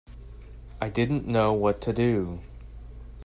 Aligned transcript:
I 0.81 0.89
didn't 0.89 1.27
know 1.27 1.53
what 1.53 1.79
to 1.81 1.93
do. 1.93 2.39